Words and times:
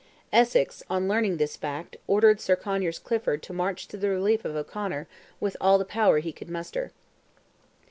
Essex, 0.33 0.81
on 0.89 1.07
learning 1.07 1.37
this 1.37 1.55
fact, 1.55 1.95
ordered 2.07 2.41
Sir 2.41 2.55
Conyers 2.55 2.97
Clifford 2.97 3.43
to 3.43 3.53
march 3.53 3.87
to 3.87 3.97
the 3.97 4.09
relief 4.09 4.43
of 4.43 4.55
O'Conor 4.55 5.07
with 5.39 5.55
all 5.61 5.77
the 5.77 5.85
power 5.85 6.17
he 6.17 6.31
could 6.31 6.49
muster. 6.49 6.91